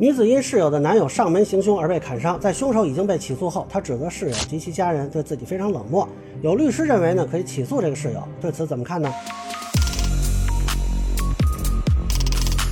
[0.00, 6.08] 女子因室友的男友上门行凶而被砍伤，在凶手已经被起诉后，她指责室友及其家人对自己非常冷漠。
[6.40, 9.12] 有律师认为呢，可以起诉这个室友，对此怎么看呢？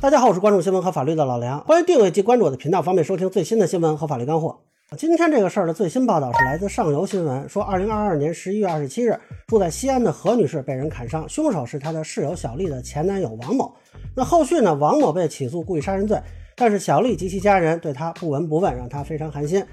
[0.00, 4.56] 大家好，我是关注新闻和法律的老梁，欢迎订阅及关注我的频道，方便收听最新的新闻和法律干货。
[4.96, 13.74] 今天这个事儿的最新报道是来自上游新闻，说二零二二年十一月二十七日，住在西安的何女士被人砍伤，凶手是她的室友小丽的前男友王某。
[14.14, 16.16] 那后续呢，王某被起诉故意杀人罪。
[16.58, 19.64] 但是小丽及其家人对她不闻不问，让她非常寒心。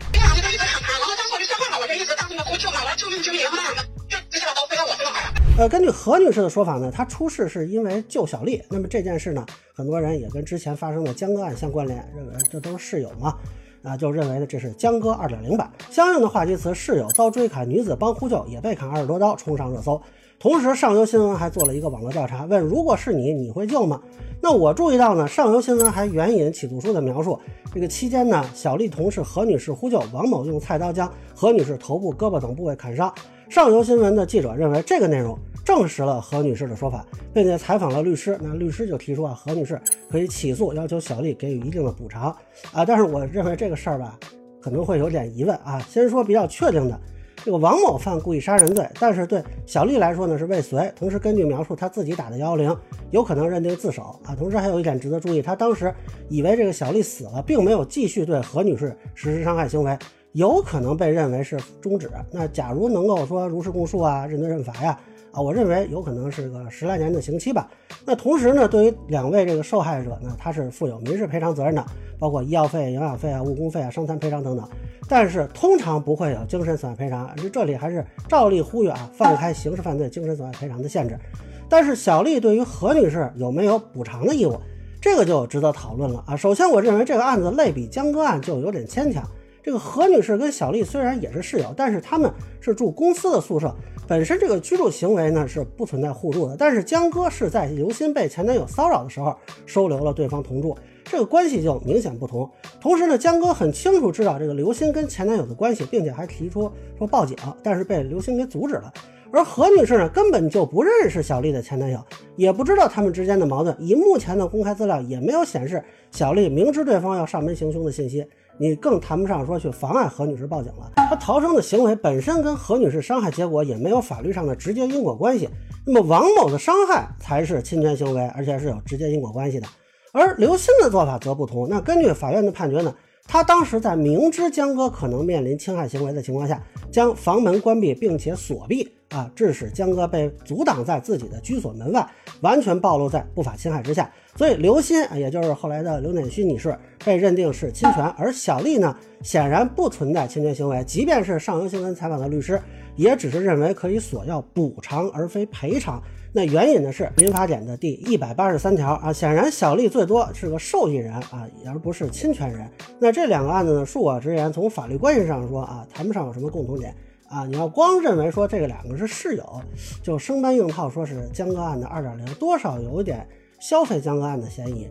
[5.58, 8.62] 呃，根据何女士的说法呢，她出事是因为救小丽。
[8.70, 13.34] 那么这件事呢，很多人也跟之前发生的江歌案相关联，认为这都是室友嘛，
[13.82, 15.72] 啊，就认为呢这是江歌二点零版。
[15.90, 20.00] 相应的话题词“室友遭追砍，女子帮呼救也被砍二十多刀”冲上热搜。
[20.38, 24.02] 同时，上游新闻还做了一个网络调查，问如果是你，你会救吗？
[24.42, 27.40] 那我注意到呢，上游新闻还援引起诉书的描述，
[27.74, 33.12] 这个期间呢，小丽同事何女士呼救，王某用菜刀将何女士头部、胳膊等部位砍伤。
[33.50, 39.80] 上游新闻的记者认为这个内容证实了何女士的说法，并且采访了律师，那律师就提出啊，何女士
[40.12, 42.36] 可以起诉，要求小丽给予一定的补偿
[42.72, 42.86] 啊。
[42.86, 44.20] 但是我认为这个事儿吧，
[44.62, 45.80] 可能会有点疑问啊。
[45.90, 47.00] 先说比较确定的。
[47.46, 50.92] 这个王某犯故意杀人罪，但是对小丽来说呢是未遂。
[50.96, 52.76] 同时根据描述，他自己打的幺幺零，
[53.12, 54.34] 有可能认定自首啊。
[54.36, 55.94] 同时还有一点值得注意，他当时
[56.28, 59.96] 以为这个小丽死了，并没有继续对何女士实施伤害行为，
[60.32, 62.10] 有可能被认为是终止。
[62.32, 65.00] 那假如能够说如实供述啊，认罪认罚呀。
[65.36, 67.70] 啊我认为有可能是个十来年的刑期吧。
[68.06, 71.86] 那同时呢，对于两位这个受害者呢，他是负有民事赔偿责任的，
[72.18, 74.66] 包括医药费、营养费啊、误工费啊、伤残赔偿等等。
[75.10, 77.30] 但是通常不会有精神损害赔偿。
[77.52, 81.20] 这里还是照例呼吁啊，放开刑事犯罪精神损害赔偿的限制。
[81.68, 84.58] 但是小丽对于何女士有没有补偿的义务，
[85.02, 86.36] 这个就值得讨论了啊。
[86.36, 89.24] 首先，我认为这个案子类比江歌案就有点牵强。
[89.66, 93.74] 这个何女士跟小丽虽然也是室友，但是他们是住公司的宿舍。
[94.08, 99.36] 本身这个居住行为呢是不存在互助的，但是江哥是在刘鑫被前男友骚扰的时候
[99.66, 102.48] 收留了对方同住，这个关系就明显不同。
[102.80, 108.94] 同时呢，江哥很清楚知道这个刘鑫跟前男友的关系，并且还提出说报警，但是被刘鑫给阻止了。
[109.36, 112.00] 而何女士呢，根本就不认识小丽的前男友，
[112.38, 113.76] 也不知道他们之间的矛盾。
[113.82, 118.26] 以目前的公开资料，也没有显示小丽明知对方要上门行凶的信息。
[118.58, 120.90] 你更谈不上说去妨碍何女士报警了。
[120.96, 125.50] 她逃生的行为本身跟何女士伤害结果也没有法律上的直接因果关系。
[125.86, 129.68] 那么王某的伤害才是侵权行为，而且是有直接因果关系的。
[130.14, 131.68] 而刘鑫的做法则不同。
[131.70, 132.96] 那根据法院的判决呢，
[133.28, 138.90] 他当时在明知江哥可能面临侵害行为的情况下，将房门关闭并且锁闭。
[139.16, 142.06] 啊，致使江哥被阻挡在自己的居所门外，
[142.42, 144.12] 完全暴露在不法侵害之下。
[144.36, 148.04] 所以刘鑫，也就是后来的刘乃虚女士，被认定是侵权。
[148.18, 150.84] 而小丽呢，显然不存在侵权行为。
[150.84, 152.62] 即便是上游新闻采访的律师，
[152.98, 156.04] 也只是认为可以索要补偿而非赔偿。
[156.34, 159.14] 那援引的是民法典的第一百八十三条啊。
[159.14, 162.70] 显然小丽最多是个受益人啊，而不是侵权人。
[163.00, 166.94] 那这两个案子呢，恕我直言，从法律关系上说啊，谈不上有什么共同点。
[167.30, 169.62] 啊，你要光认为说这个两个是室友，
[170.04, 173.28] 就生搬硬套说是江歌案的二点零，多少有点
[173.60, 174.88] 消费江歌案的嫌疑。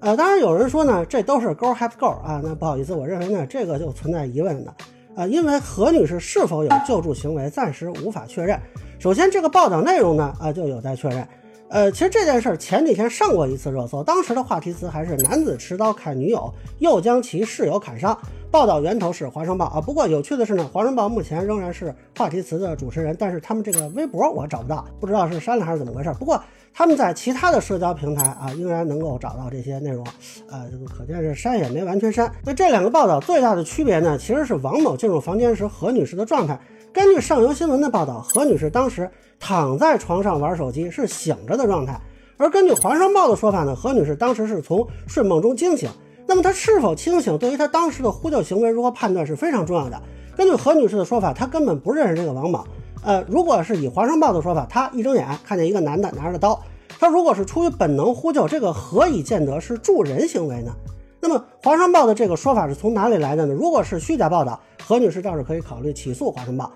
[0.00, 4.74] 呃，当然有人说呢，这都是 girl has girl 啊，那不好意思，我认为呢，这个就存在疑问的。
[5.16, 8.56] 啊，因为何女士是否有救助行为，暂时无法确认。
[9.00, 11.26] 首先，这个报道内容呢，啊，就有待确认。
[11.70, 18.16] 呃，其实这件事儿前几天上过一次热搜，当时的话题词还是男子持刀砍女友，又将其室友砍伤。
[18.50, 19.80] 报道源头是华商报啊。
[19.80, 26.12] 不过有趣的是呢，华商报目前仍然是话题词的主持人，但是他们这个微博我找不到，不知道是删了还是怎么回事。
[26.18, 26.42] 不过
[26.72, 30.04] 他们在其他的社交平台啊，仍然能够找到这些内容，
[30.50, 32.32] 啊，这个可见是删也没完全删。
[32.44, 36.58] 那这两个报道最大的区别呢，其实是王某进入房间时何女士的状态。
[36.92, 39.10] 根据上游新闻的报道，何女士当时。
[39.40, 41.96] 躺在床上玩手机是醒着的状态，
[42.38, 45.88] 而根据《华商报》的说法呢，何女士当时是从睡梦中惊醒。
[46.28, 49.98] 那么他是否清醒，对于他当时的呼救行为如何判断是非常重要的。
[50.36, 52.62] 根据何女士的说法，她根本不认识这个王某。
[53.02, 56.60] 呃，如果是以《华商报》的说法，她一睁眼看见一个男的拿着刀，
[57.00, 60.70] 她如果是出于本能呼救，这个何以见得是助人行为呢？
[61.18, 63.54] 那么《华商报》的这个说法是从哪里来的呢？
[63.54, 66.66] 如果是虚假报道，何女士倒是可以考虑起诉《华商报》。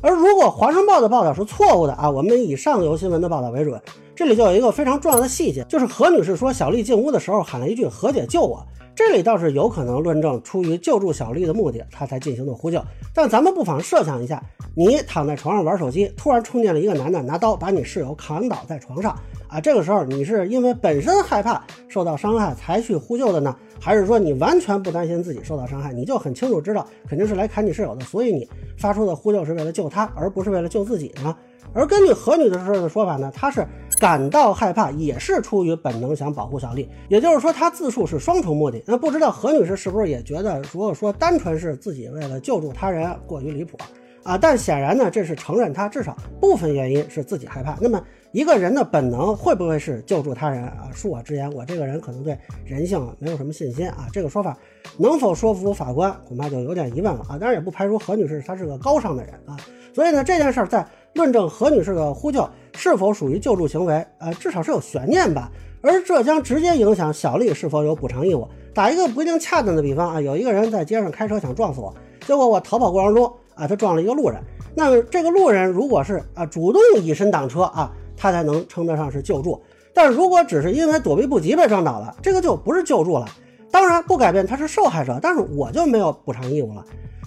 [0.00, 3.78] 而如果华商报的报道是错误的啊，我们以上游新闻的报道为准。
[4.16, 8.64] 这里就有一个非常重要的细节，就是何女士说小丽进屋的时候喊了一句“何姐救我”，
[8.94, 12.80] 这里倒是有可能论证出于救助小丽的目的，她才进行的呼救。
[13.12, 14.40] 但咱们不妨设想一下，
[14.76, 19.10] 你躺在床上玩手机，突然冲进了一个男的，拿刀把你室友砍倒在床上。
[19.48, 19.60] 啊。
[19.60, 31.36] 这个时候你是因为本身害怕受到伤害才去呼救的呢，还是说你完全不担心自己受到伤害，你就很清楚知道肯定是来砍你室友的，所以你发出的呼救是为了救他，而不是为了救自己呢？
[31.72, 33.66] 而根据何女士的说法呢，她是
[34.04, 38.84] 感到害怕，也是出于本能想保护小丽，也就是说他自述是双重目的。
[38.86, 43.78] 那不知道何女士是不是也觉得，如果说单纯是自己为了救助他人过于离谱
[44.22, 44.36] 啊？
[44.36, 47.78] 但显然呢，这是承认她至少部分原因是自己害怕。
[47.80, 47.98] 那么
[48.32, 50.90] 一个人的本能会不会是救助他人啊？
[50.94, 54.06] 恕我直言，我这个人可能对人性没有什么信心啊。
[54.12, 54.54] 这个说法
[54.98, 57.38] 能否说服法官，恐怕就有点疑问了啊。
[57.38, 59.56] 当然也不排除何女士她是个高尚的人啊。
[59.94, 60.86] 所以呢，这件事儿在。
[61.14, 62.44] 论证何女士的呼救
[62.76, 65.50] 是否属于救助行为，呃，至少是有悬念吧。
[65.80, 68.48] 而这将直接影响小丽是否有补偿义务。
[68.74, 71.94] 打一个不一定恰当的比方啊，有一个人在街上开车想撞死我，
[72.26, 74.40] 结果我逃跑过程中啊，他撞了一个路人。
[74.74, 79.62] 那么这个路人如果是啊主动以身挡车啊，他才能称得上是救助。
[79.92, 83.26] 但如果只是因为躲避不及被撞倒了，这个就不是救助了。
[83.70, 86.84] 当然不改变他是受害者，但是我就没有补偿义务了。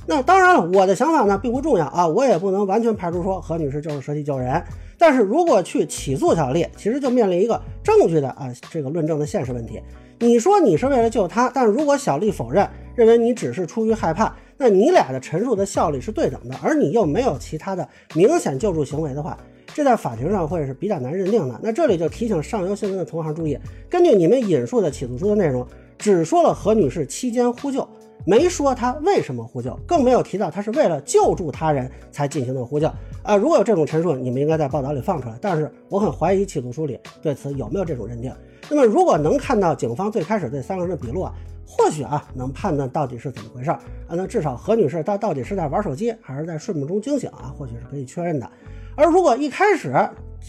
[0.09, 4.63] 那当然了，我的想法呢并不重要啊，我也不能完全排除说何女士就是舍己救人。
[4.98, 9.81] 但是如果去起诉小丽，其实就面临一个证据的啊这个论证的现实问题。
[10.19, 19.38] 你说你是为了救她，但如果小丽否认，认为你只是出于害怕，那你俩的陈述的效力是对等的，而你又没有其他的明显救助行为的话，
[19.74, 21.59] 这在法庭上会是比较难认定的。
[21.62, 23.59] 那这里就提醒上游新闻的同行注意，
[23.89, 25.68] 根据你们引述的起诉书的内容，
[25.98, 27.88] 只说了何女士期间呼救。
[28.27, 32.85] 没说他为什么呼救，更没有提到他是为了救助他人才进行的呼救
[33.24, 33.38] 啊！
[33.38, 35.35] 如果有这种陈述，你们应该在报道里放出来。
[35.39, 38.29] 但是我很怀疑起诉书里对此有没有这种认定。
[38.69, 41.33] 那么，如果能看到警方最开始对三个人的笔录啊，
[41.65, 43.79] 或许啊能判断到底是怎么回事啊。
[44.09, 47.56] 那至少何女士她到底是在玩手机还是在睡梦中惊醒啊？
[47.57, 48.51] 或许是可以确认的。
[48.97, 49.94] 而如果一开始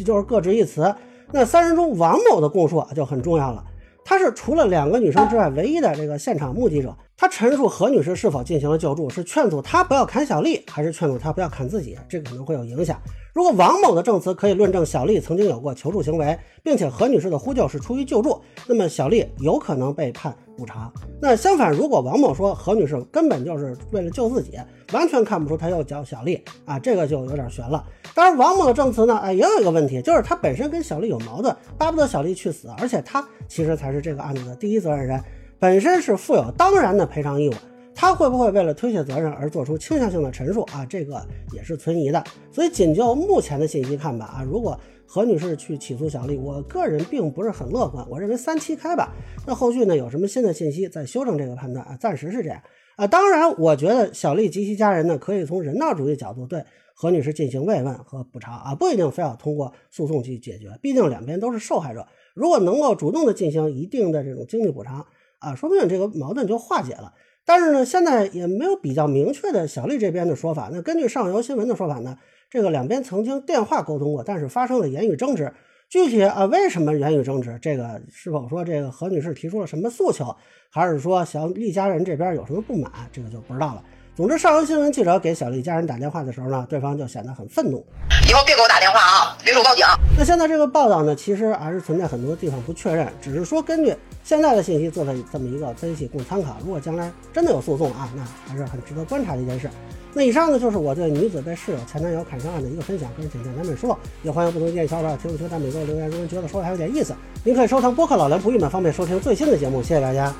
[0.05, 0.93] 就是各执一词，
[1.31, 3.65] 那三人中王某的供述啊就很重要了。
[4.05, 6.93] 他是除了两个女生之外唯一的这个现场目击者。
[7.21, 11.99] 他陈述何女士是否进行了救助，是劝阻她不要砍小丽，还是劝阻她不要砍自己？
[12.09, 12.97] 这个可能会有影响。
[13.35, 20.93] 如果王某的证词可以论证小丽曾经有过求助行为，并且何女士的呼救是出于救助，那么小丽有可能被判补偿。
[21.21, 24.53] 那相反，如果王某说何女士根本就是为了救自己，
[24.93, 27.85] 完全看不出她要救小丽啊，这个就有点悬了。
[28.15, 35.21] 当然，王某的证词呢，哎，也有一个问题，就是他本身跟小丽有矛盾，巴不得小丽去死，而且他其实才是这个案子的第一责任人。
[35.61, 37.55] 本身是负有当然的赔偿义务，
[37.93, 40.87] 他会不会为了推卸责任而做出倾向性的陈述啊？
[40.87, 41.21] 这个
[41.53, 42.23] 也是存疑的。
[42.53, 48.09] 所以仅就目前的信息看吧，啊，如果何女士去起诉小丽，我个人并不是很乐观。
[48.09, 49.13] 我认为三七开吧。
[49.49, 51.97] 那后续呢有什么新的信息再修正这个判断啊？
[51.99, 52.63] 暂时是这样
[52.95, 53.05] 啊。
[53.09, 56.65] 当然，我觉得小丽及其家人呢可以从人道主义角度对
[56.95, 62.07] 何女士进行慰问和补偿啊，不一定非要通过诉讼去解决，毕竟两边都是受害者。
[62.35, 65.05] 如果能够主动的进行一定的这种经济补偿。
[65.39, 67.13] 啊，说不定这个矛盾就化解了。
[67.45, 70.69] 但是呢，现在也没有比较明确的小丽这边的说法。
[70.73, 72.19] 那根据上游新闻的说法呢，
[72.51, 75.53] 这个两边曾经电话沟通过，但是发生了言语争执。
[75.89, 77.59] 具体啊，为什么言语争执？
[77.63, 80.37] 这个是否说这个何女士提出了什么诉求，
[80.71, 82.93] 还是说小丽家人这边有什么不满？
[83.11, 83.83] 这个就不知道了。
[84.15, 87.87] 总之，上游新闻记者给小丽家人打电话的时候呢，对方就显得很愤怒，
[88.29, 89.87] 以后别给我打电话啊，别说报警。
[90.19, 93.95] 那现在这个报道呢，其实还是存在很多地方不确认，只是说根据
[94.29, 96.59] 现在的信息做的这么一个分析供参考。
[96.63, 99.71] 如果将来真的有诉讼啊，那还是很值得观察的一件事。
[100.13, 109.83] 那以上呢，就是我对女子被室友前男友砍伤案的一个分享，个人简介咱们说，也欢迎不同意见小伙伴评论区在每个留言，中觉得说的还有点意思，您可以收藏播客老梁不郁闷，方便收听最新的节目。
[109.83, 110.31] 谢谢大家。